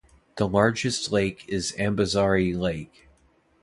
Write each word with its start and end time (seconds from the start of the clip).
The 0.37 0.47
largest 0.47 1.11
lake 1.11 1.45
is 1.47 1.73
Ambazari 1.77 2.57
Lake. 2.57 3.07